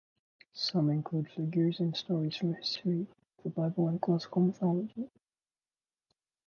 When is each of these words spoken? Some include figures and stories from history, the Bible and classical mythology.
Some 0.55 0.89
include 0.89 1.29
figures 1.29 1.79
and 1.79 1.95
stories 1.95 2.35
from 2.35 2.55
history, 2.55 3.05
the 3.43 3.51
Bible 3.51 3.87
and 3.87 4.01
classical 4.01 4.41
mythology. 4.41 5.11